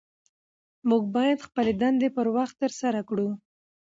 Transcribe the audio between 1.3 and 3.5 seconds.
خپلې دندې پر وخت ترسره کړو